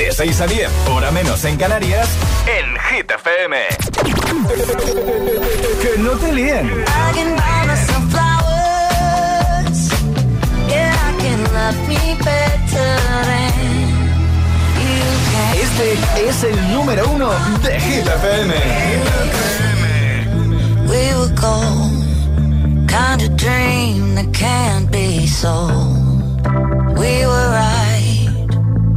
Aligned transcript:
De 0.00 0.10
6 0.10 0.40
a 0.40 0.46
10, 0.46 0.70
hora 0.88 1.10
menos 1.10 1.44
en 1.44 1.58
Canarias, 1.58 2.08
en 2.46 2.74
Hit 2.88 3.10
FM. 3.10 3.56
que 5.82 5.98
no 5.98 6.12
te 6.12 6.32
líen. 6.32 6.84
Este 15.60 16.28
es 16.28 16.44
el 16.44 16.72
número 16.72 17.06
uno 17.10 17.30
de 17.62 17.78
Hit 17.78 18.06
FM. 18.06 18.54
We 20.88 21.14
were 21.14 21.34
gold, 21.34 22.88
kind 22.88 23.20
of 23.20 23.36
dream 23.36 24.14
that 24.14 24.32
can't 24.32 24.90
be 24.90 25.26
sold. 25.26 26.48
We 26.96 27.26
were 27.26 27.50
right 27.50 27.79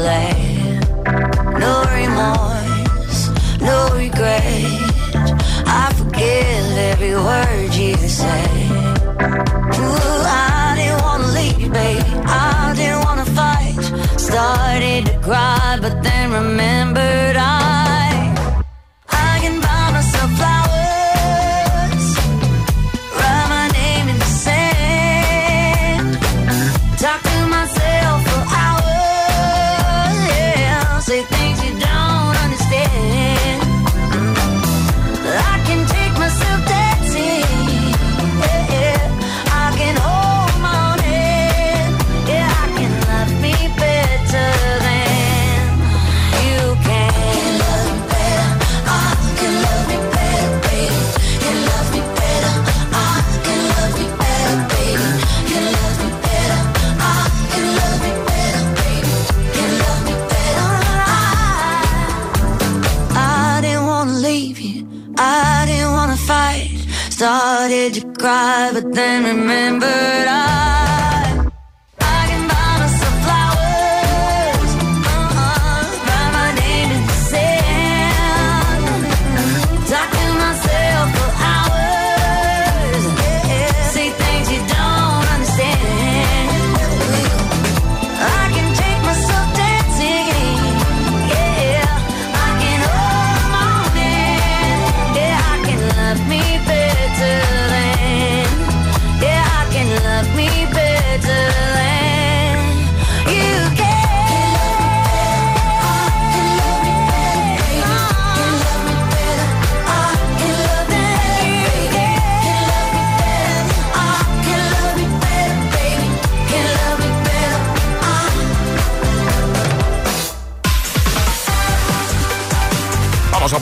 light. 0.00 0.31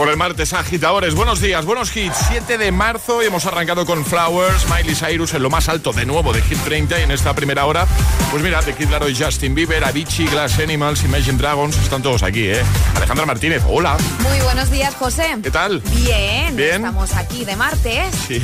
Por 0.00 0.08
el 0.08 0.16
martes, 0.16 0.54
agitadores. 0.54 1.14
Buenos 1.14 1.42
días, 1.42 1.66
buenos 1.66 1.94
hits. 1.94 2.16
7 2.28 2.56
de 2.56 2.72
marzo 2.72 3.22
y 3.22 3.26
hemos 3.26 3.44
arrancado 3.44 3.84
con 3.84 4.02
Flowers, 4.06 4.66
Miley 4.70 4.94
Cyrus 4.94 5.34
en 5.34 5.42
lo 5.42 5.50
más 5.50 5.68
alto 5.68 5.92
de 5.92 6.06
nuevo 6.06 6.32
de 6.32 6.40
Hit 6.40 6.56
30 6.64 7.00
y 7.00 7.02
en 7.02 7.10
esta 7.10 7.34
primera 7.34 7.66
hora, 7.66 7.86
pues 8.30 8.42
mira, 8.42 8.62
de 8.62 8.72
Kid 8.72 8.88
Laroi, 8.88 9.14
Justin 9.14 9.54
Bieber, 9.54 9.84
Avicii, 9.84 10.26
Glass 10.28 10.58
Animals, 10.58 11.04
Imagine 11.04 11.36
Dragons, 11.36 11.76
están 11.76 12.02
todos 12.02 12.22
aquí, 12.22 12.48
¿eh? 12.48 12.62
Alejandra 12.96 13.26
Martínez, 13.26 13.62
hola. 13.68 13.98
Muy 14.20 14.40
buenos 14.40 14.70
días, 14.70 14.94
José. 14.94 15.36
¿Qué 15.42 15.50
tal? 15.50 15.82
Bien, 15.94 16.56
Bien. 16.56 16.76
estamos 16.76 17.14
aquí 17.14 17.44
de 17.44 17.56
martes. 17.56 18.14
Sí. 18.26 18.42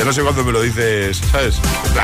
Ya 0.00 0.06
no 0.06 0.14
sé 0.14 0.22
cuándo 0.22 0.42
me 0.44 0.52
lo 0.52 0.62
dices, 0.62 1.20
¿sabes? 1.30 1.56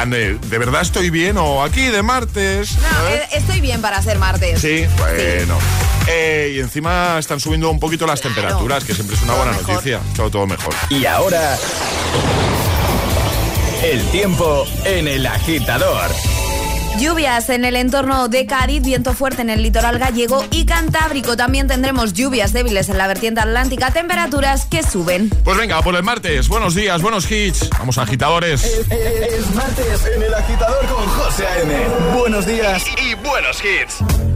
De, 0.09 0.35
¿de 0.35 0.59
verdad 0.59 0.83
estoy 0.83 1.09
bien 1.09 1.39
o 1.39 1.63
aquí 1.63 1.87
de 1.87 2.03
martes? 2.03 2.77
No, 2.77 2.83
¿sabes? 2.91 3.21
eh, 3.23 3.29
estoy 3.33 3.63
bien 3.63 3.81
para 3.81 4.03
ser 4.03 4.19
martes. 4.19 4.61
Sí, 4.61 4.85
bueno. 4.99 5.57
Eh, 6.07 6.53
y 6.57 6.61
encima 6.61 7.19
están 7.19 7.41
subiendo 7.41 7.71
un 7.71 7.81
poquito 7.81 8.07
las 8.07 8.21
Claro. 8.21 8.35
temperaturas, 8.35 8.85
que 8.85 8.93
siempre 8.95 9.17
es 9.17 9.23
una 9.23 9.33
Todo 9.33 9.43
buena 9.45 9.57
mejor. 9.57 9.75
noticia. 9.77 10.01
Todo, 10.15 10.31
todo 10.31 10.47
mejor. 10.47 10.75
Y 10.91 11.07
ahora, 11.07 11.57
el 13.83 14.05
tiempo 14.11 14.67
en 14.85 15.09
el 15.09 15.27
agitador. 15.27 16.11
Lluvias 16.99 17.51
en 17.51 17.67
el 17.67 17.77
entorno 17.77 18.29
de 18.29 18.47
Cádiz, 18.47 18.83
viento 18.83 19.13
fuerte 19.13 19.43
en 19.43 19.51
el 19.51 19.63
litoral 19.63 19.99
gallego 19.99 20.43
y 20.51 20.65
cantábrico. 20.65 21.37
También 21.37 21.69
tendremos 21.69 22.15
lluvias 22.15 22.55
débiles 22.55 22.89
en 22.89 22.97
la 22.97 23.07
vertiente 23.07 23.41
atlántica, 23.41 23.91
temperaturas 23.91 24.65
que 24.65 24.83
suben. 24.83 25.29
Pues 25.45 25.59
venga, 25.59 25.83
por 25.83 25.95
el 25.95 26.03
martes. 26.03 26.49
Buenos 26.49 26.75
días, 26.75 27.03
buenos 27.03 27.31
hits. 27.31 27.69
Vamos, 27.79 27.99
agitadores. 27.99 28.65
Es 28.65 29.55
martes 29.55 30.07
en 30.15 30.23
el 30.23 30.33
agitador 30.33 30.87
con 30.87 31.07
José 31.07 31.47
A.M. 31.47 31.75
Buenos 32.17 32.47
días. 32.47 32.83
Y, 32.99 33.11
y 33.11 33.15
buenos 33.15 33.63
hits. 33.63 34.36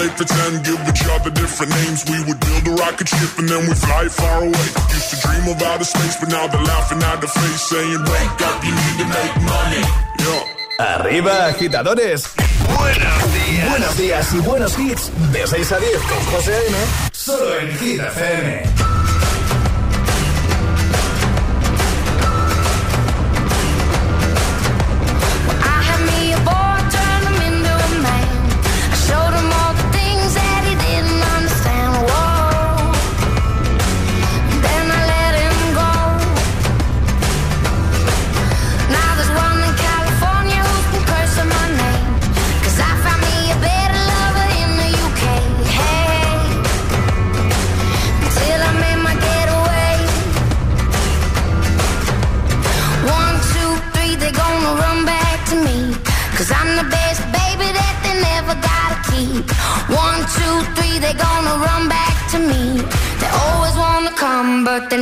Used 0.00 0.16
to 0.16 0.24
play 0.24 0.26
pretend, 0.26 0.64
give 0.64 0.80
each 0.88 1.04
other 1.12 1.30
different 1.30 1.72
names. 1.72 2.04
We 2.08 2.24
would 2.24 2.40
build 2.40 2.68
a 2.68 2.82
rocket 2.82 3.08
ship 3.08 3.38
and 3.38 3.48
then 3.48 3.68
we 3.68 3.74
fly 3.74 4.08
far 4.08 4.40
away. 4.40 4.66
Used 4.96 5.10
to 5.10 5.16
dream 5.20 5.44
of 5.52 5.62
outer 5.62 5.84
space, 5.84 6.16
but 6.18 6.30
now 6.30 6.46
they're 6.46 6.62
laughing 6.62 7.02
at 7.02 7.20
the 7.20 7.28
face, 7.28 7.62
saying, 7.68 8.00
Wake 8.00 8.40
up, 8.48 8.64
you 8.64 8.72
need 8.72 8.96
to 8.96 9.06
make 9.12 9.34
money. 9.44 9.84
Yeah. 10.24 10.96
Arriba, 10.96 11.48
agitadores. 11.48 12.32
Buenos 12.78 13.34
días. 13.34 13.70
Buenos 13.70 13.96
días 13.98 14.32
y 14.32 14.38
buenos 14.38 14.78
hits. 14.78 15.10
De 15.32 15.46
6 15.46 15.72
a 15.72 15.78
10 15.78 15.92
con 16.08 16.24
José 16.32 16.54
A.M. 16.54 16.76
Solo 17.12 17.58
en 17.58 17.78
Hit 17.78 18.00
FM. 18.00 18.89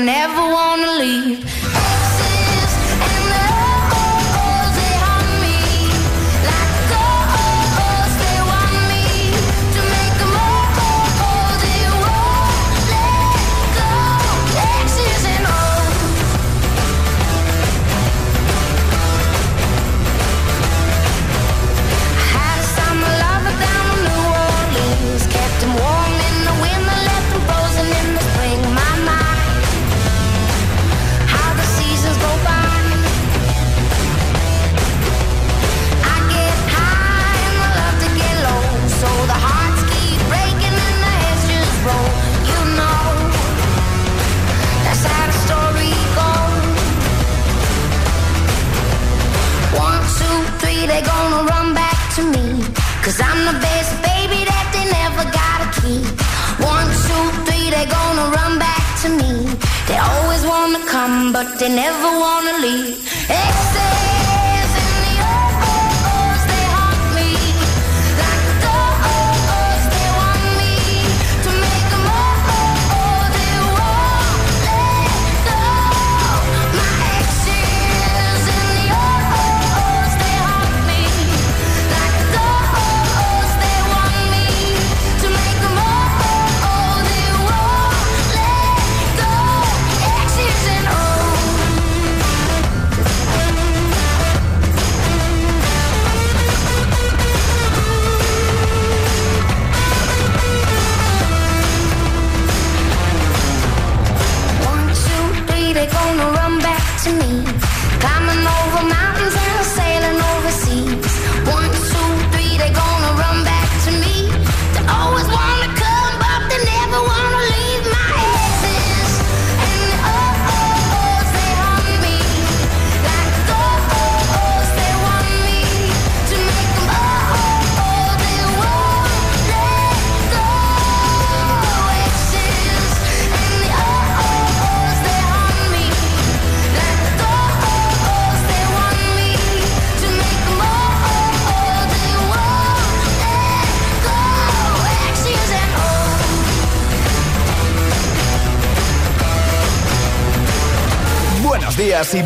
Nevo 0.09 0.48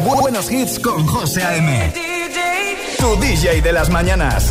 buenos 0.03 0.51
hits 0.51 0.79
con 0.79 1.07
José 1.07 1.43
A.M. 1.43 1.93
Tu 2.99 3.17
DJ 3.17 3.61
de 3.61 3.73
las 3.73 3.91
mañanas. 3.91 4.51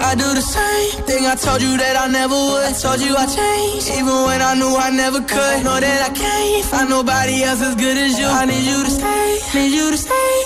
I 0.00 0.14
do 0.14 0.34
the 0.34 0.40
same 0.40 1.04
thing 1.04 1.26
I 1.26 1.34
told 1.36 1.60
you 1.60 1.76
that 1.76 1.96
I 2.00 2.08
never 2.08 2.34
would. 2.34 2.74
Told 2.80 3.00
you 3.00 3.14
I 3.16 3.26
changed, 3.26 3.90
even 3.90 4.24
when 4.24 4.40
I 4.40 4.54
knew 4.54 4.74
I 4.74 4.90
never 4.90 5.20
could. 5.20 5.62
Know 5.62 5.78
that 5.78 6.08
I 6.08 6.14
can't 6.14 6.64
find 6.64 6.88
nobody 6.88 7.42
else 7.42 7.60
as 7.60 7.74
good 7.74 7.98
as 7.98 8.18
you. 8.18 8.26
I 8.26 8.46
need 8.46 8.64
you 8.64 8.82
to 8.82 8.90
stay, 8.90 9.38
need 9.54 9.74
you 9.74 9.90
to 9.90 9.98
stay. 9.98 10.45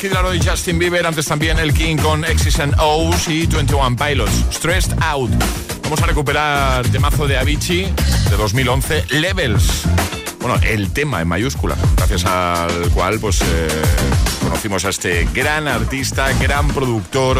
Stay 0.00 0.08
con 0.08 0.12
The 0.12 0.14
Kid 0.14 0.14
Laroi 0.14 0.38
y 0.38 0.48
Justin 0.48 0.78
Bieber. 0.78 1.06
Antes 1.06 1.26
también 1.26 1.58
el 1.58 1.74
King 1.74 1.96
con 1.96 2.24
X's 2.24 2.58
and 2.60 2.74
O's 2.78 3.28
y 3.28 3.46
21 3.46 3.96
Pilots. 3.96 4.32
Stressed 4.50 4.94
Out. 5.02 5.30
Vamos 5.82 6.00
a 6.00 6.06
recuperar 6.06 6.86
temazo 6.88 7.26
de 7.26 7.36
Avicii 7.36 7.92
de 8.30 8.36
2011, 8.36 9.04
Levels. 9.10 9.82
Bueno, 10.40 10.58
el 10.62 10.90
tema 10.92 11.20
en 11.20 11.28
mayúscula, 11.28 11.76
gracias 11.96 12.24
al 12.24 12.90
cual 12.94 13.18
pues 13.20 13.42
eh, 13.42 13.68
conocimos 14.40 14.84
a 14.84 14.88
este 14.90 15.26
gran 15.32 15.68
artista, 15.68 16.32
gran 16.40 16.68
productor, 16.68 17.38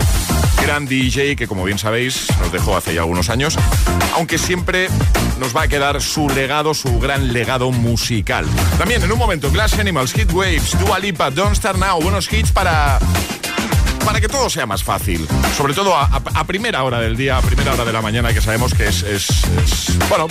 gran 0.62 0.86
DJ 0.86 1.36
que 1.36 1.46
como 1.48 1.64
bien 1.64 1.78
sabéis 1.78 2.26
nos 2.40 2.52
dejó 2.52 2.76
hace 2.76 2.94
ya 2.94 3.00
algunos 3.00 3.30
años, 3.30 3.56
aunque 4.14 4.38
siempre 4.38 4.88
nos 5.38 5.54
va 5.56 5.62
a 5.62 5.68
quedar 5.68 6.00
su 6.02 6.28
legado, 6.28 6.74
su 6.74 6.98
gran 7.00 7.32
legado 7.32 7.70
musical. 7.72 8.46
También 8.78 9.02
en 9.02 9.10
un 9.10 9.18
momento, 9.18 9.50
Glass 9.50 9.78
Animals, 9.78 10.12
Hit 10.12 10.32
Waves, 10.32 10.78
Dua 10.78 10.98
Lipa, 10.98 11.30
Don't 11.30 11.56
Start 11.56 11.78
Now, 11.78 12.00
buenos 12.00 12.30
hits 12.32 12.52
para 12.52 12.98
para 14.04 14.18
que 14.20 14.28
todo 14.28 14.48
sea 14.48 14.64
más 14.66 14.82
fácil. 14.82 15.28
Sobre 15.56 15.74
todo 15.74 15.94
a, 15.94 16.08
primera 16.46 16.82
hora 16.84 17.00
del 17.00 17.16
día, 17.18 17.36
a 17.36 17.42
primera 17.42 17.74
hora 17.74 17.84
de 17.84 17.92
la 17.92 18.00
mañana, 18.00 18.32
que 18.32 18.40
sabemos 18.40 18.72
que 18.74 18.88
es- 18.88 19.02
es, 19.02 19.28
bueno, 20.08 20.26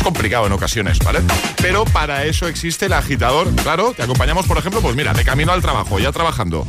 es 0.00 0.04
complicado 0.04 0.46
en 0.46 0.52
ocasiones, 0.52 0.98
¿vale? 1.00 1.20
Pero 1.60 1.84
para 1.84 2.24
eso 2.24 2.48
existe 2.48 2.86
el 2.86 2.94
agitador. 2.94 3.54
Claro, 3.56 3.92
te 3.94 4.02
acompañamos, 4.02 4.46
por 4.46 4.56
ejemplo, 4.56 4.80
pues 4.80 4.96
mira, 4.96 5.12
de 5.12 5.24
camino 5.24 5.52
al 5.52 5.60
trabajo, 5.60 5.98
ya 5.98 6.10
trabajando. 6.10 6.66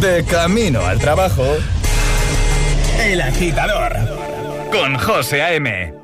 De 0.00 0.22
camino 0.24 0.84
al 0.84 0.98
trabajo. 0.98 1.46
El 3.00 3.22
agitador. 3.22 3.96
Con 4.70 4.98
José 4.98 5.42
A.M. 5.42 5.94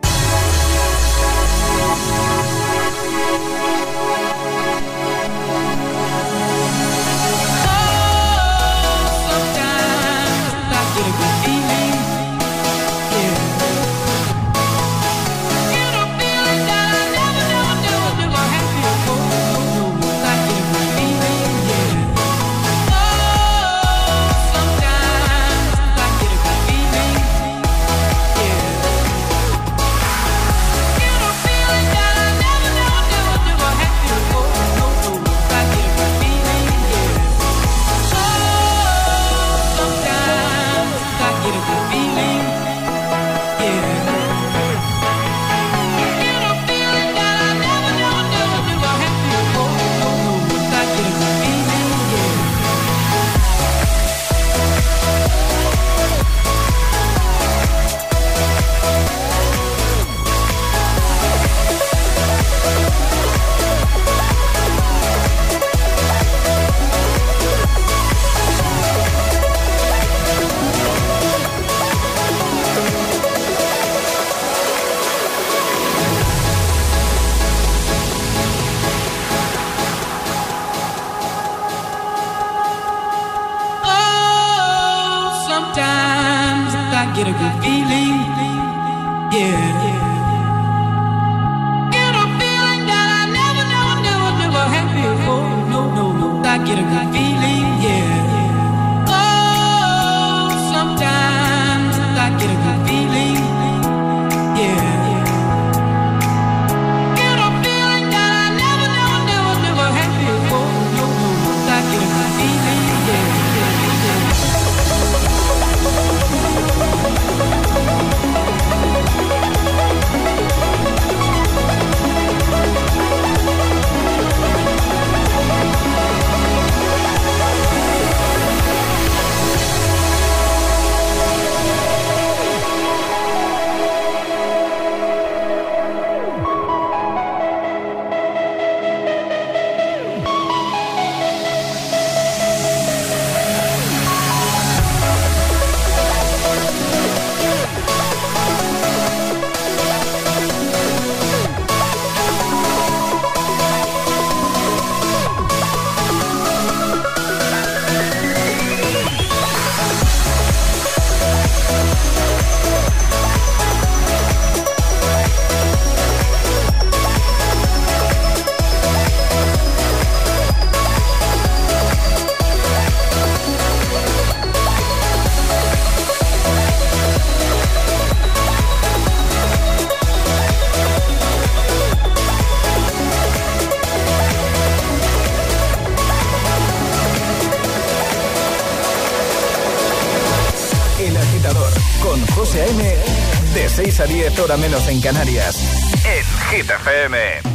hora 194.41 194.57
menos 194.57 194.89
en 194.89 195.01
Canarias. 195.01 195.57
En 196.05 196.25
Hit 196.51 196.71
FM. 196.71 197.50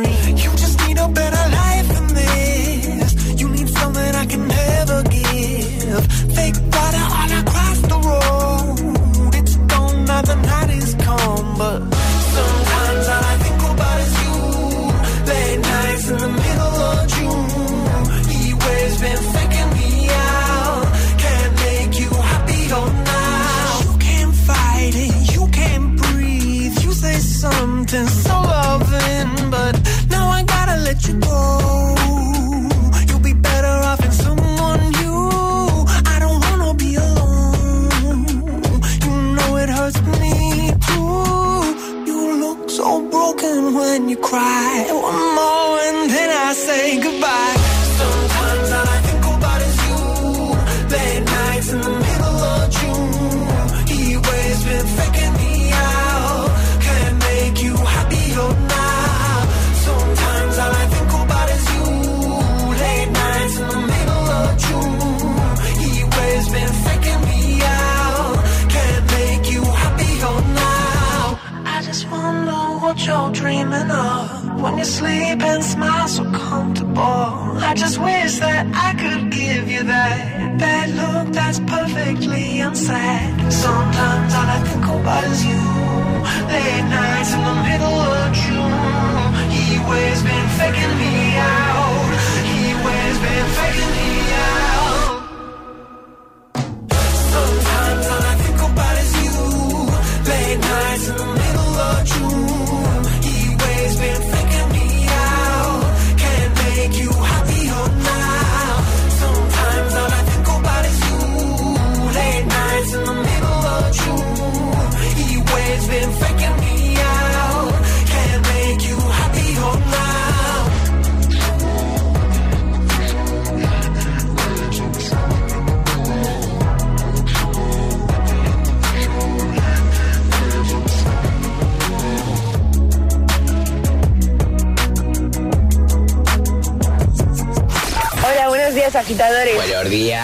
scream. 0.00 0.61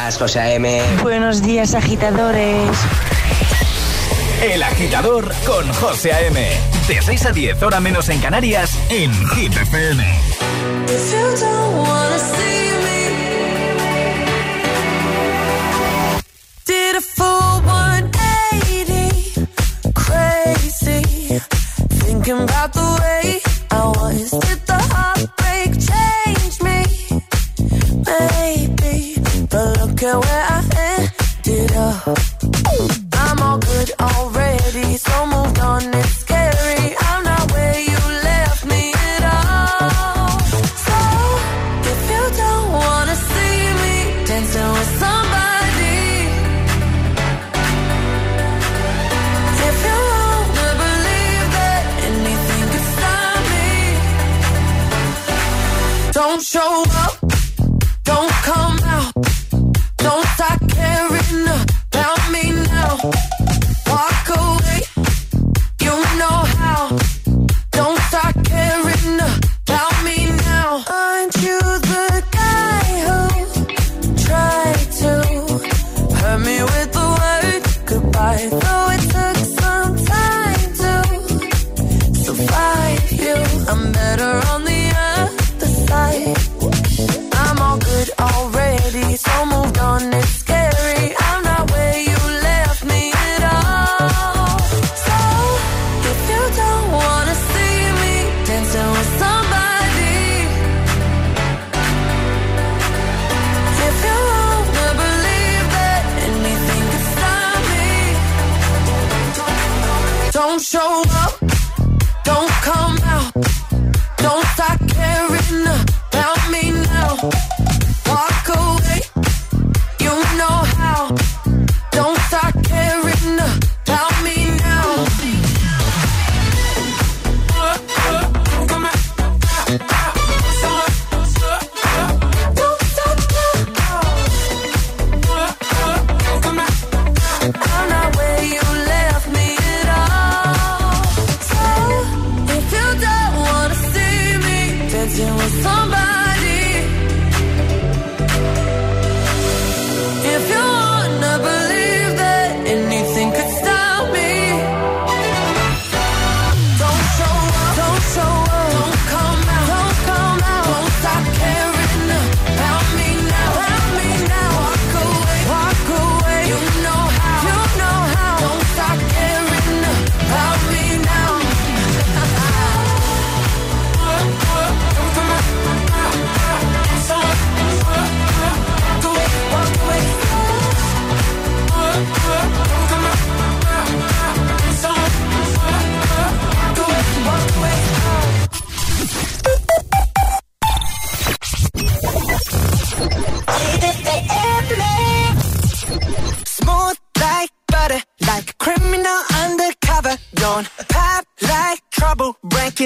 días, 0.08 0.18
José 0.18 0.40
A.M. 0.40 0.82
Buenos 1.02 1.42
días, 1.42 1.74
agitadores. 1.74 2.70
El 4.42 4.62
agitador 4.62 5.30
con 5.44 5.70
José 5.74 6.12
A.M. 6.12 6.48
De 6.86 7.02
6 7.02 7.26
a 7.26 7.32
10, 7.32 7.62
hora 7.62 7.80
menos 7.80 8.08
en 8.08 8.20
Canarias, 8.20 8.78
en 8.88 9.12
GTPM. 9.12 10.04
better 84.08 84.40
on 84.48 84.64
the 84.64 84.82
other 84.96 85.66
side. 85.86 86.57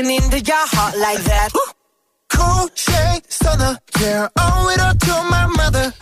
tapping 0.02 0.16
into 0.16 0.40
your 0.40 0.66
heart 0.66 0.96
like 0.98 1.22
that. 1.24 1.50
Cool 2.28 2.68
shade 2.74 3.22
stunner, 3.28 3.78
yeah, 4.00 4.28
owe 4.38 4.68
it 4.70 4.80
all 4.80 4.94
to 4.94 5.30
my 5.30 5.46
mother. 5.46 5.92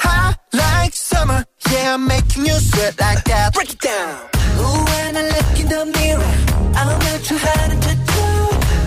Hot 0.00 0.36
like 0.52 0.92
summer, 0.92 1.44
yeah, 1.70 1.94
I'm 1.94 2.06
making 2.06 2.46
you 2.46 2.54
sweat 2.54 2.98
like 3.00 3.24
that. 3.24 3.54
Break 3.54 3.72
it 3.72 3.80
down. 3.80 4.28
Ooh, 4.58 4.84
when 4.84 5.16
I 5.16 5.22
look 5.22 5.60
in 5.60 5.68
the 5.68 5.84
mirror, 5.98 6.34
I'm 6.76 6.98
not 6.98 7.20
too 7.24 7.38
hard 7.38 7.82
to 7.82 7.94
do. 8.12 8.26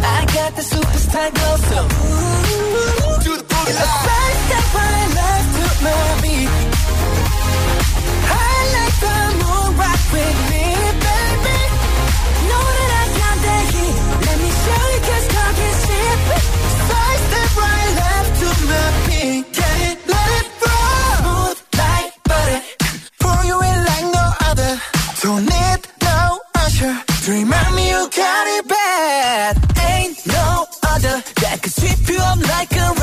I 0.04 0.26
got 0.34 0.56
the 0.56 0.62
superstar 0.62 1.34
glow, 1.36 1.56
so 1.70 1.80
ooh, 1.84 3.24
do 3.24 3.38
the 3.38 3.44
boogie. 3.44 3.70
It's 3.70 3.80
the 3.80 3.90
first 4.06 4.40
step 4.48 4.66
when 4.76 4.92
I 4.94 5.08
love 5.20 5.48
to 5.56 5.84
know. 5.84 6.17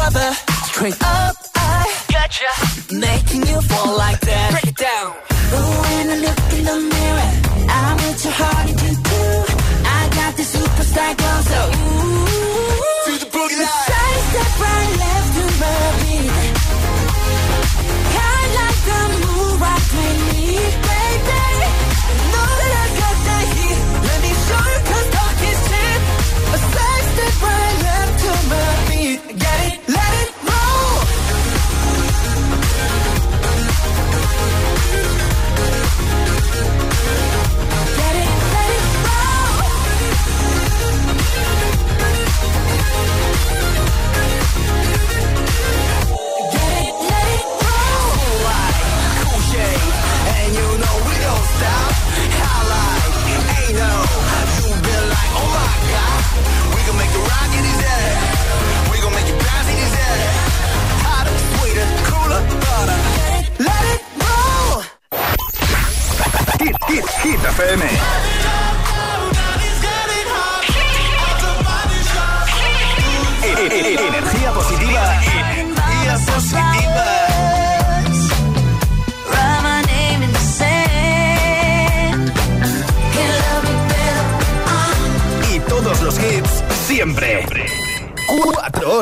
rubber. 0.05 0.35
Straight 0.65 1.03
up, 1.03 1.37
I 1.55 1.93
gotcha. 2.13 2.95
Making 2.95 3.47
you 3.47 3.61
fall 3.63 3.97
like 3.97 4.21
that. 4.21 4.51
Break 4.53 4.67
it 4.67 4.77
down. 4.77 5.24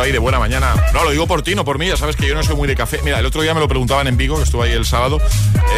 ahí 0.00 0.12
de 0.12 0.18
buena 0.18 0.38
mañana. 0.38 0.74
No, 0.92 1.04
lo 1.04 1.10
digo 1.10 1.26
por 1.26 1.42
ti, 1.42 1.54
no 1.54 1.64
por 1.64 1.78
mí, 1.78 1.86
ya 1.86 1.96
sabes 1.96 2.16
que 2.16 2.26
yo 2.26 2.34
no 2.34 2.42
soy 2.42 2.56
muy 2.56 2.68
de 2.68 2.76
café. 2.76 3.00
Mira, 3.04 3.18
el 3.18 3.26
otro 3.26 3.42
día 3.42 3.54
me 3.54 3.60
lo 3.60 3.68
preguntaban 3.68 4.06
en 4.06 4.16
Vigo, 4.16 4.36
que 4.36 4.44
estuve 4.44 4.68
ahí 4.68 4.72
el 4.72 4.84
sábado, 4.84 5.18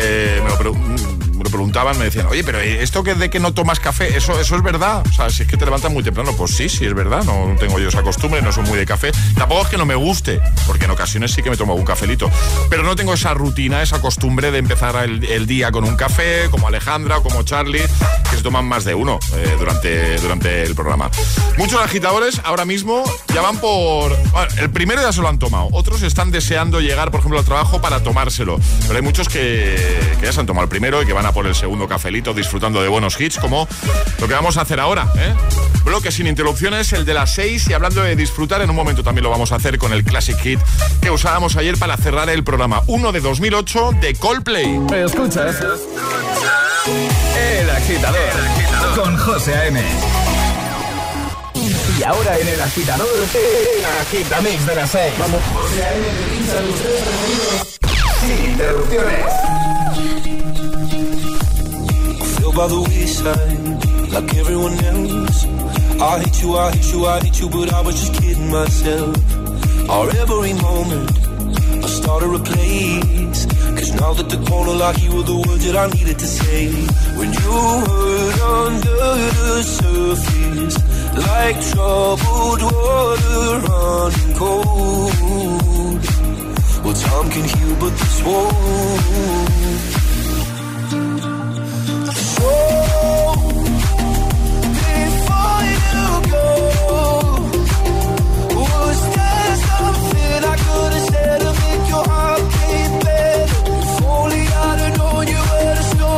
eh, 0.01 0.41
me, 0.43 0.65
lo 0.65 0.75
me, 0.75 1.45
lo 1.45 1.51
preguntaban, 1.51 1.99
me 1.99 2.05
decían, 2.05 2.27
oye, 2.27 2.45
pero 2.45 2.61
esto 2.61 3.03
que 3.03 3.15
de 3.15 3.31
que 3.31 3.41
no 3.41 3.53
tomas 3.53 3.81
café, 3.81 4.17
¿eso, 4.17 4.39
eso 4.41 4.57
es 4.57 4.63
verdad? 4.63 5.03
O 5.09 5.13
sea, 5.13 5.31
si 5.31 5.43
es 5.43 5.49
que 5.49 5.57
te 5.57 5.65
levantas 5.65 5.91
muy 5.91 6.03
temprano, 6.03 6.33
pues 6.37 6.53
sí, 6.53 6.69
sí 6.69 6.85
es 6.85 6.95
verdad, 6.95 7.25
no 7.25 7.55
tengo 7.59 7.79
yo 7.79 7.89
esa 7.89 8.03
costumbre, 8.03 8.43
no 8.43 8.53
soy 8.53 8.65
muy 8.65 8.79
de 8.79 8.87
café. 8.87 9.13
Tampoco 9.37 9.63
es 9.63 9.69
que 9.69 9.77
no 9.77 9.87
me 9.87 9.95
guste, 9.95 10.41
porque 10.67 10.85
en 10.85 10.93
ocasiones 10.93 11.33
sí 11.33 11.43
que 11.43 11.51
me 11.51 11.57
tomo 11.57 11.75
un 11.75 11.85
cafelito, 11.85 12.31
pero 12.71 12.83
no 12.83 12.97
tengo 12.97 13.15
esa 13.15 13.35
rutina, 13.35 13.83
esa 13.83 14.01
costumbre 14.01 14.51
de 14.51 14.59
empezar 14.59 14.97
el, 15.05 15.25
el 15.25 15.47
día 15.47 15.73
con 15.73 15.85
un 15.85 15.97
café, 15.97 16.49
como 16.51 16.69
Alejandra 16.69 17.19
o 17.19 17.23
como 17.23 17.43
Charlie, 17.43 17.83
toman 18.43 18.65
más 18.65 18.85
de 18.85 18.95
uno 18.95 19.19
eh, 19.37 19.57
durante, 19.59 20.19
durante 20.19 20.63
el 20.63 20.75
programa. 20.75 21.11
Muchos 21.59 21.81
agitadores 21.81 22.41
ahora 22.45 22.65
mismo 22.65 23.05
ya 23.35 23.41
van 23.41 23.59
por... 23.59 24.17
el 24.59 24.71
primero 24.71 25.03
ya 25.03 25.13
se 25.13 25.21
lo 25.21 25.29
han 25.29 25.39
tomado, 25.39 25.69
otros 25.73 26.03
están 26.03 26.31
deseando 26.31 26.81
llegar, 26.81 27.11
por 27.11 27.21
ejemplo, 27.21 27.39
al 27.39 27.45
trabajo 27.45 27.81
para 27.81 28.03
tomárselo, 28.03 28.59
pero 28.83 28.97
hay 28.97 29.03
muchos 29.03 29.29
que, 29.29 29.77
que 30.19 30.27
ya 30.27 30.33
se 30.33 30.41
han 30.41 30.47
tomado 30.47 30.65
el 30.65 30.71
primero 30.71 31.03
y 31.03 31.07
que 31.07 31.13
van 31.13 31.27
a 31.27 31.33
por 31.33 31.47
el 31.47 31.55
segundo 31.55 31.89
cafelito 31.89 32.35
disfrutando 32.35 32.83
de 32.83 32.89
buenos 32.89 33.21
hits, 33.21 33.39
como 33.39 33.67
lo 34.21 34.29
que 34.29 34.35
vamos 34.35 34.57
a 34.57 34.63
hacer 34.63 34.81
ahora. 34.81 35.11
¿eh? 35.17 35.35
Bloque 35.85 36.13
sin 36.13 36.27
interrupciones, 36.27 36.93
el 36.93 37.05
de 37.05 37.15
las 37.15 37.35
6 37.35 37.69
y 37.69 37.73
hablando 37.73 38.03
de 38.03 38.17
disfrutar, 38.17 38.63
en 38.63 38.71
un 38.71 38.77
momento 38.77 39.03
también 39.03 39.25
lo 39.25 39.31
vamos 39.31 39.53
a 39.53 39.57
hacer 39.57 39.79
con 39.79 39.93
el 39.93 40.05
Classic 40.05 40.39
Hit 40.39 40.61
que 41.01 41.11
usábamos 41.11 41.57
ayer 41.57 41.77
para 41.79 41.97
cerrar 41.97 42.31
el 42.31 42.45
programa. 42.45 42.83
Uno 42.87 43.13
de 43.13 43.21
2008 43.21 43.93
de 44.01 44.15
Coldplay. 44.15 44.81
Escuchas. 45.05 45.57
El 46.85 47.71
agitador, 47.71 48.19
el 48.19 48.47
agitador. 48.47 49.05
con 49.05 49.17
José 49.19 49.55
A.M. 49.55 49.81
Y 51.97 52.03
ahora 52.03 52.39
en 52.41 52.49
el 52.49 52.61
agitador, 52.61 53.07
el 53.35 53.85
agitamix 54.01 54.67
de 54.67 54.75
las 54.75 54.91
6. 54.91 55.13
Vamos, 55.21 55.41
José 55.55 55.85
A.M. 55.85 56.07
Sin 58.21 58.51
interrupciones. 58.51 59.33
Feel 62.37 62.53
by 62.53 62.67
the 62.67 62.81
wayside, 62.81 64.13
like 64.13 64.35
everyone 64.37 64.75
else. 64.85 65.47
I 66.01 66.19
hate 66.19 66.43
you, 66.43 66.59
I 66.59 66.73
hate 66.73 66.93
you, 66.93 67.07
I 67.07 67.21
hate 67.21 67.41
you, 67.41 67.49
but 67.49 67.73
I 67.73 67.81
was 67.81 67.95
just 67.95 68.21
kidding 68.21 68.51
myself. 68.51 69.17
Our 69.89 70.11
every 70.17 70.55
moment, 70.55 71.11
Start 71.93 72.23
a 72.23 72.39
place. 72.39 73.47
Cause 73.77 73.93
now 74.01 74.13
that 74.15 74.29
the 74.31 74.39
corner 74.49 74.73
lock, 74.73 74.97
you 75.03 75.15
were 75.15 75.23
the 75.23 75.37
words 75.37 75.65
that 75.67 75.77
I 75.77 75.87
needed 75.89 76.19
to 76.19 76.27
say. 76.27 76.73
When 77.19 77.31
you 77.33 77.53
heard 77.87 78.41
under 78.59 79.05
the 79.41 79.63
surface, 79.63 80.77
like 81.27 81.59
troubled 81.71 82.63
water 82.63 83.61
running 83.69 84.35
cold. 84.41 86.01
Well, 86.85 86.95
time 86.95 87.29
can 87.31 87.45
heal, 87.53 87.75
but 87.79 87.93
this 88.01 88.23
won't. 88.25 89.43
So, 92.35 92.53
before 94.89 95.63
you 95.73 96.07
go, 96.33 96.47
was 98.59 98.99
there 99.17 99.55
something 99.69 100.41
I 100.53 100.57
could 100.65 100.93
have 100.95 101.12
if 101.95 102.01
only 104.03 104.43
I'd 104.49 104.79
have 104.81 104.97
known 104.97 105.27
you 105.29 105.43
to. 105.99 106.11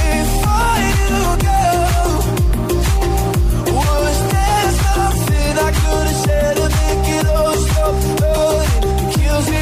Before 0.00 0.76
you 0.86 1.20
go, 1.46 1.62
was 3.76 4.18
there 4.32 4.70
something 4.84 5.52
I 5.58 5.70
could 5.80 6.06
have 6.10 6.20
said 6.24 6.54
to 6.56 6.66
make 6.80 7.08
it 7.18 7.26
all 7.26 7.56
stop 7.66 7.96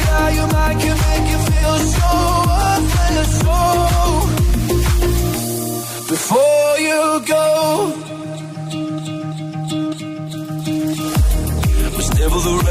how 0.09 0.29
your 0.29 0.47
mind 0.47 0.77
can 0.79 0.95
make 1.05 1.27
you 1.31 1.39
feel 1.49 1.77
so. 1.95 2.11
So 3.39 3.57
before 6.07 6.73
you 6.79 7.01
go. 7.27 8.18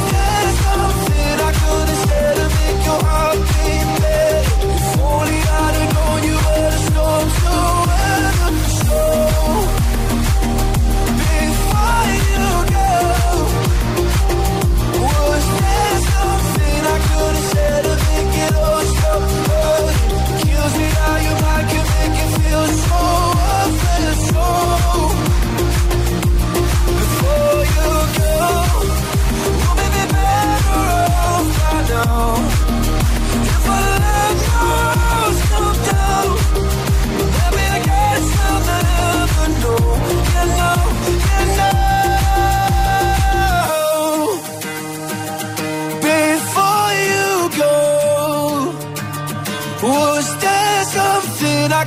Was 0.00 0.12
there 0.12 0.52
something 0.64 1.36
I 1.48 1.52
could 1.60 1.88
have 1.92 2.08
said 2.08 2.34
to 2.36 2.46
make 2.56 2.84
your 2.86 3.00
heart 3.04 3.29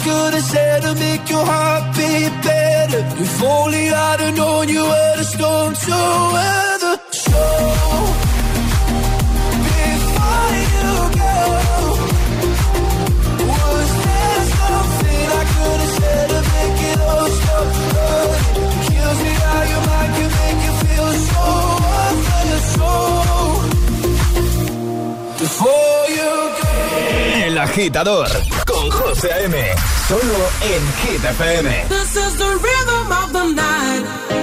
could 0.03 0.33
have 0.33 0.43
said 0.43 0.83
make 0.99 1.29
better? 2.43 3.01
If 3.23 3.43
only 3.43 3.89
I'd 3.89 4.35
known 4.35 4.67
you 4.69 4.83
were 4.83 5.15
the 5.17 5.23
storm 5.23 5.73
to 5.85 5.97
weather. 6.35 6.95
So, 7.11 7.41
go, 15.53 15.67
to 15.81 16.39
make 16.51 16.77
all 17.11 17.29
can 20.15 20.29
make 20.39 20.59
you 20.67 20.73
feel 20.84 21.09
so 21.32 21.47
you. 26.17 26.34
El 27.45 27.57
agitador 27.57 28.30
con 28.65 28.89
José 28.89 29.32
A.M. 29.32 29.92
Solo 30.08 30.49
en 30.62 30.84
Hit 31.01 31.24
FM. 31.24 31.88
This 31.88 32.18
is 32.18 32.36
the 32.36 32.60
rhythm 32.62 33.12
of 33.12 33.32
the 33.32 33.54
night. 33.54 34.42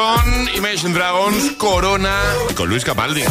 con 0.00 0.48
Imagine 0.56 0.94
Dragons, 0.94 1.52
Corona 1.58 2.16
y 2.48 2.54
con 2.54 2.70
Luis 2.70 2.84
Capaldi. 2.84 3.22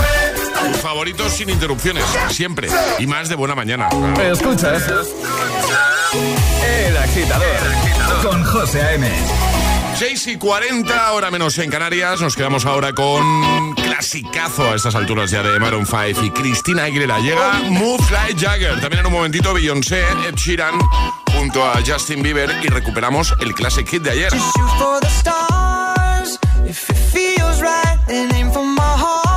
Favoritos 0.82 1.34
sin 1.34 1.50
interrupciones, 1.50 2.04
siempre. 2.30 2.70
Y 3.00 3.08
más 3.08 3.28
de 3.28 3.36
buena 3.36 3.56
mañana. 3.56 3.90
Escuchas 4.22 4.84
El 6.64 6.98
Agitador 6.98 7.58
con 8.22 8.44
José 8.44 8.84
A.M. 8.84 9.10
6 9.98 10.28
y 10.28 10.38
40, 10.38 11.12
hora 11.14 11.32
menos 11.32 11.58
en 11.58 11.72
Canarias. 11.72 12.22
Nos 12.22 12.36
quedamos 12.36 12.68
ahora 12.68 12.94
con 12.94 13.74
clasicazo 13.74 14.70
a 14.70 14.76
estas 14.76 14.94
alturas 14.94 15.32
ya 15.32 15.42
de 15.42 15.60
Maroon 15.60 15.88
5 15.88 16.24
y 16.24 16.30
Cristina 16.30 16.84
Aguilera. 16.84 17.20
Llega 17.20 17.62
Moves 17.70 18.12
Like 18.12 18.40
Jagger. 18.40 18.80
También 18.80 19.00
en 19.00 19.08
un 19.08 19.14
momentito 19.14 19.56
Beyoncé, 19.56 20.04
Ed 20.28 20.36
Sheeran 20.36 20.76
junto 21.36 21.66
a 21.66 21.80
Justin 21.86 22.22
Bieber 22.22 22.52
y 22.62 22.68
recuperamos 22.68 23.34
el 23.40 23.56
Classic 23.56 23.88
Hit 23.88 24.04
de 24.04 24.12
ayer. 24.12 24.34
If 26.70 26.88
it 26.88 26.98
feels 26.98 27.64
right, 27.64 27.98
then 28.08 28.32
aim 28.36 28.52
for 28.52 28.64
my 28.64 28.84
heart. 28.84 29.29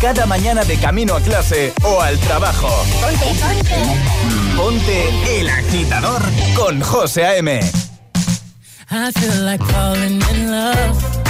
Cada 0.00 0.24
mañana 0.24 0.64
de 0.64 0.76
camino 0.76 1.14
a 1.14 1.20
clase 1.20 1.72
o 1.84 2.00
al 2.00 2.18
trabajo. 2.20 2.70
Ponte 4.56 5.40
el 5.40 5.48
agitador 5.48 6.22
con 6.54 6.80
José 6.80 7.26
A.M. 7.26 7.60
I 8.90 9.12
feel 9.12 9.44
like 9.44 9.62
falling 9.62 10.20
in 10.32 10.50
love. 10.50 11.20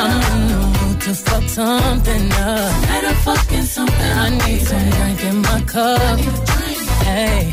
I'm 0.00 0.22
in 0.32 0.48
the 0.48 0.56
mood 0.80 1.00
to 1.02 1.14
fuck 1.14 1.48
something 1.48 2.32
up. 2.32 2.82
Better 2.88 3.14
fucking 3.24 3.64
something 3.64 4.12
I 4.12 4.30
need 4.30 4.62
some 4.62 4.90
drink 4.90 5.24
in 5.24 5.42
my 5.42 5.60
cup. 5.62 6.18
Hey, 7.04 7.50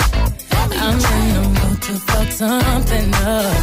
I'm 0.72 0.96
in 0.96 1.34
the 1.36 1.50
mood 1.60 1.82
to 1.82 1.94
fuck 1.94 2.32
something 2.32 3.14
up. 3.14 3.56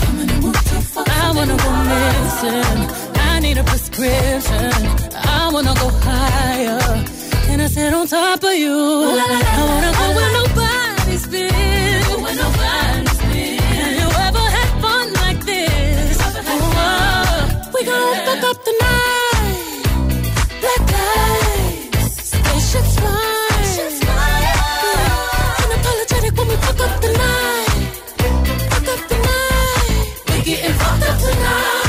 I 1.08 1.32
wanna 1.34 1.56
go 1.56 1.72
missing. 1.90 2.80
I 3.14 3.40
need 3.40 3.58
a 3.58 3.64
prescription. 3.64 5.01
I 5.44 5.48
wanna 5.48 5.74
go 5.74 5.88
higher. 6.06 6.78
Can 7.46 7.60
I 7.60 7.66
sit 7.66 7.92
on 7.92 8.06
top 8.06 8.44
of 8.44 8.54
you? 8.54 8.72
I 8.72 9.62
wanna 9.70 9.90
go 9.98 10.04
where 10.16 10.32
nobody's 10.38 11.26
been. 11.26 11.50
Where 12.22 12.36
nobody's 12.44 13.18
been. 13.30 13.58
Have 13.58 13.94
you 14.00 14.08
ever 14.26 14.44
had 14.56 14.70
fun 14.80 15.06
like 15.24 15.40
this? 15.44 16.16
Oh, 16.46 17.70
we 17.74 17.80
gon' 17.84 18.16
fuck 18.26 18.44
up 18.50 18.58
the 18.68 18.74
night. 18.86 19.82
Black 20.62 20.82
lights, 20.96 22.38
spaceships 22.38 22.94
fly. 23.00 23.62
Unapologetic 25.62 26.32
when 26.38 26.46
we 26.50 26.56
fuck 26.64 26.80
up 26.86 26.94
the 27.04 27.10
night. 27.24 27.82
Fuck 28.72 28.88
up 28.94 29.02
the 29.10 29.18
night. 29.30 30.06
We 30.28 30.34
getting 30.44 30.74
fucked 30.80 31.04
up 31.10 31.18
tonight. 31.18 31.81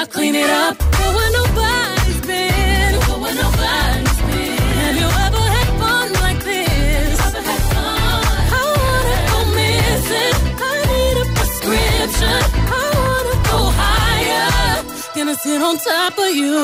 I 0.00 0.04
clean 0.06 0.36
it 0.36 0.48
up. 0.48 0.78
Go 0.78 1.06
where 1.16 1.32
nobody's 1.40 2.20
been. 2.24 2.92
Go 3.02 3.18
where 3.18 3.34
nobody's 3.34 4.20
been. 4.30 4.58
Have 4.78 4.96
you 5.02 5.08
ever 5.26 5.44
had 5.56 5.68
fun 5.80 6.06
like 6.22 6.40
this? 6.44 7.18
I 7.18 8.62
wanna 8.78 9.16
go 9.30 9.38
missing. 9.58 10.36
I 10.62 10.72
need 10.90 11.16
a 11.18 11.26
prescription. 11.34 12.40
I 12.78 12.82
wanna 13.02 13.36
go 13.50 13.58
higher. 13.82 14.86
Gonna 15.16 15.34
sit 15.34 15.60
on 15.60 15.74
top 15.78 16.16
of 16.16 16.30
you. 16.30 16.54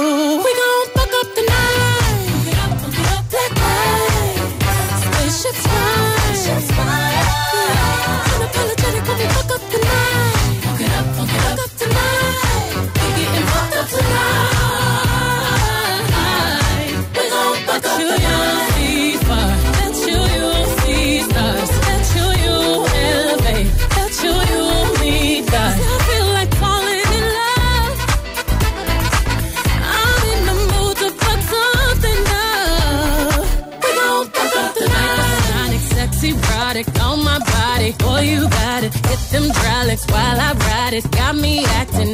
We 0.46 0.50
gon' 0.60 0.86
fuck 0.94 1.12
up 1.20 1.28
the 1.34 1.42
night. 1.54 2.14
Black 3.34 3.52
lights, 3.64 5.02
spaceships 5.10 6.70
fly. 6.70 7.14
Unapologetic 8.30 9.02
when 9.08 9.16
we 9.18 9.26
fuck 9.34 9.50
up 9.56 9.62
the 9.72 9.78
night. 9.82 10.33
While 40.10 40.40
I 40.40 40.52
ride 40.52 40.94
it. 40.94 41.10
Got 41.10 41.36
me 41.36 41.64
acting 41.64 42.13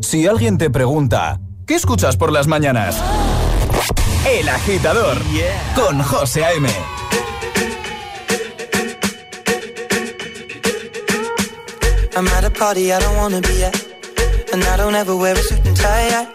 Si 0.00 0.26
alguien 0.26 0.56
te 0.56 0.70
pregunta, 0.70 1.38
¿qué 1.66 1.74
escuchas 1.74 2.16
por 2.16 2.32
las 2.32 2.46
mañanas? 2.46 2.96
El 4.26 4.48
agitador 4.48 5.18
con 5.74 6.02
José 6.02 6.46
A.M. 6.46 6.70
I'm 12.16 12.26
at 12.28 12.44
a 12.44 12.50
party 12.50 12.90
I 12.90 13.00
don't 13.00 13.18
wanna 13.18 13.42
be 13.42 13.64
at 13.64 13.76
And 14.54 14.64
I 14.64 14.78
don't 14.78 14.94
ever 14.94 15.14
wear 15.14 15.34
a 15.34 15.42
suit 15.42 15.66
and 15.66 15.76
tie 15.76 16.08
at. 16.08 16.28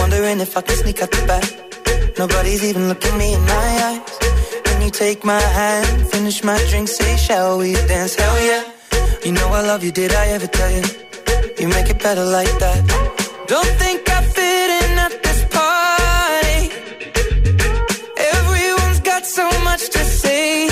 Wondering 0.00 0.40
if 0.40 0.56
I 0.56 0.62
can 0.62 0.76
sneak 0.76 1.00
out 1.00 1.12
the 1.12 1.24
back 1.28 2.18
Nobody's 2.18 2.64
even 2.64 2.88
looking 2.88 3.16
me 3.16 3.34
in 3.34 3.40
my 3.42 4.00
eyes 4.02 4.18
Can 4.64 4.82
you 4.82 4.90
take 4.90 5.24
my 5.24 5.40
hand, 5.40 6.08
finish 6.08 6.42
my 6.42 6.58
drink, 6.70 6.88
say 6.88 7.16
shall 7.16 7.58
we 7.58 7.74
dance? 7.86 8.16
Hell 8.16 8.42
yeah, 8.44 8.64
you 9.24 9.30
know 9.30 9.46
I 9.52 9.60
love 9.60 9.84
you, 9.84 9.92
did 9.92 10.12
I 10.12 10.26
ever 10.30 10.48
tell 10.48 10.72
you 10.72 11.11
You 11.62 11.68
make 11.68 11.88
it 11.90 12.02
better 12.02 12.24
like 12.24 12.50
that. 12.58 12.80
Don't 13.46 13.72
think 13.78 14.10
I 14.10 14.20
fit 14.36 14.68
in 14.82 14.98
at 14.98 15.22
this 15.22 15.44
party. 15.58 16.60
Everyone's 18.34 18.98
got 18.98 19.24
so 19.24 19.48
much 19.62 19.88
to 19.90 20.00
say. 20.00 20.71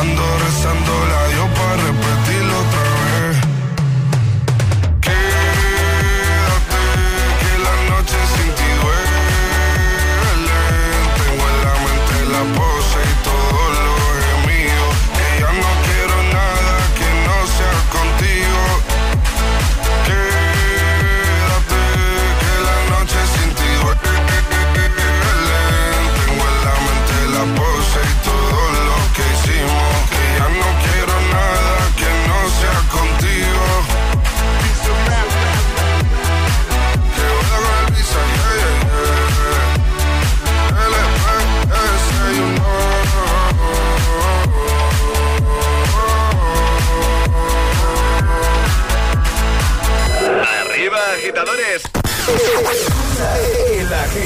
Ando 0.00 0.22
rezando 0.38 0.92
la 1.10 1.28
Dios 1.28 1.48
para 1.58 1.76
respetar 1.76 2.19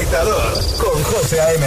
agitador 0.05 0.53
con 0.77 1.03
José 1.03 1.41
A.M. 1.41 1.65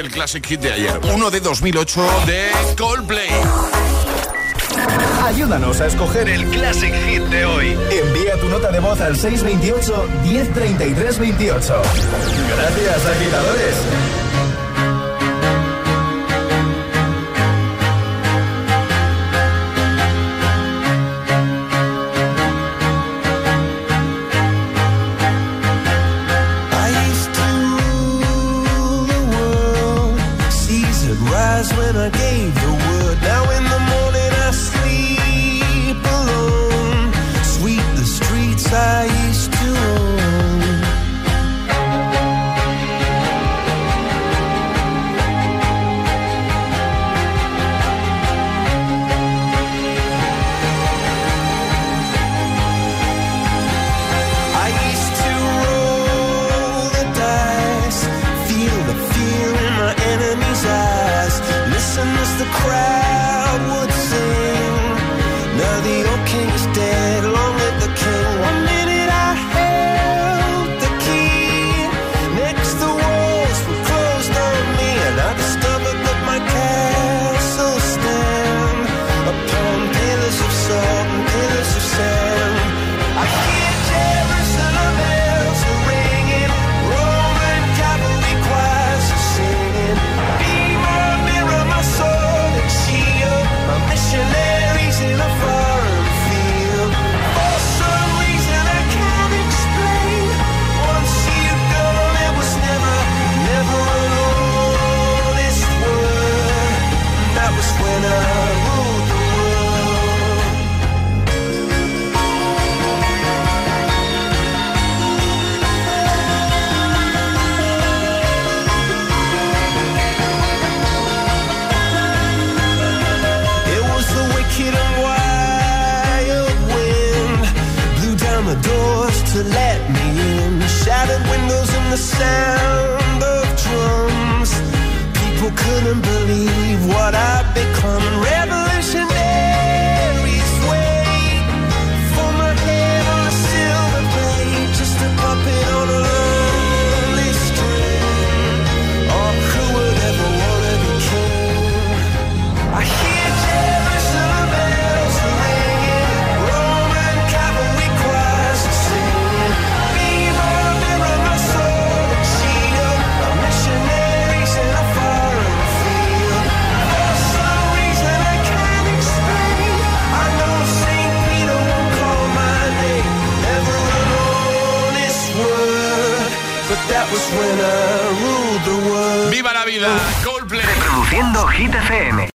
el 0.00 0.10
Classic 0.10 0.44
Hit 0.46 0.60
de 0.60 0.72
ayer. 0.72 1.00
Uno 1.14 1.30
de 1.30 1.40
2008 1.40 2.02
de 2.26 2.50
Coldplay. 2.76 3.30
Ayúdanos 5.24 5.80
a 5.80 5.86
escoger 5.86 6.28
el 6.28 6.44
Classic 6.46 6.92
Hit 7.06 7.22
de 7.24 7.44
hoy. 7.44 7.76
Envía 7.90 8.38
tu 8.40 8.48
nota 8.48 8.70
de 8.70 8.78
voz 8.80 9.00
al 9.00 9.16
628-103328. 9.16 11.82
Gracias, 12.56 13.06
agitadores. 13.06 13.76